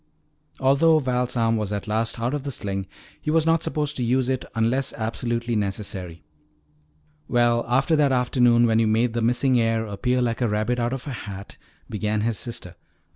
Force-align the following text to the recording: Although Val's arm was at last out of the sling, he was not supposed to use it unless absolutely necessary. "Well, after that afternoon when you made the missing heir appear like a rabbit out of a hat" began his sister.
Although 0.59 0.97
Val's 0.97 1.37
arm 1.37 1.57
was 1.57 1.71
at 1.71 1.87
last 1.87 2.19
out 2.19 2.33
of 2.33 2.41
the 2.41 2.51
sling, 2.51 2.87
he 3.21 3.29
was 3.29 3.45
not 3.45 3.61
supposed 3.61 3.95
to 3.97 4.03
use 4.03 4.29
it 4.29 4.43
unless 4.55 4.93
absolutely 4.93 5.55
necessary. 5.55 6.23
"Well, 7.27 7.63
after 7.67 7.95
that 7.95 8.11
afternoon 8.11 8.65
when 8.65 8.79
you 8.79 8.87
made 8.87 9.13
the 9.13 9.21
missing 9.21 9.61
heir 9.61 9.85
appear 9.85 10.19
like 10.19 10.41
a 10.41 10.47
rabbit 10.49 10.79
out 10.79 10.93
of 10.93 11.05
a 11.05 11.11
hat" 11.11 11.55
began 11.87 12.21
his 12.21 12.39
sister. 12.39 12.77